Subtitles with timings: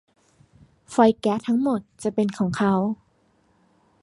[0.91, 2.73] ไฟแก๊สทั้งหมดจะเป็นของเขา